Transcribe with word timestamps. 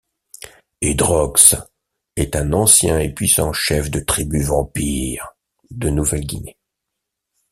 Hedrox 0.81 1.55
est 2.15 2.35
un 2.35 2.53
ancien 2.53 2.97
et 2.97 3.13
puissant 3.13 3.53
chef 3.53 3.91
de 3.91 3.99
tribu 3.99 4.41
vampire 4.41 5.35
de 5.69 5.91
Nouvelle-Guinée. 5.91 6.57